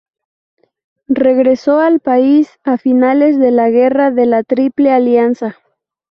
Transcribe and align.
Regresó 1.09 1.77
al 1.79 1.99
país 1.99 2.57
a 2.63 2.79
finales 2.79 3.37
de 3.37 3.51
la 3.51 3.69
Guerra 3.69 4.09
de 4.09 4.25
la 4.25 4.41
Triple 4.43 4.91
Alianza. 4.91 5.57